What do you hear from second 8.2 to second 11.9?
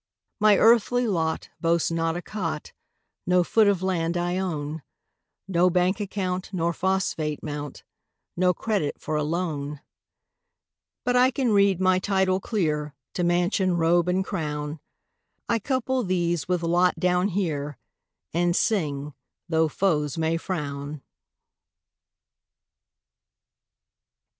Nor credit for a loan; But I can read